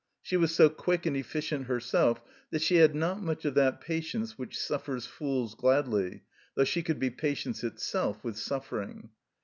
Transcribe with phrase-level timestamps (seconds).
[0.23, 4.35] She was so quick and efficient herself that she had not much of that patience
[4.35, 6.23] which" suffers fools gladly,"
[6.55, 9.11] though she could be patience itself with suffering.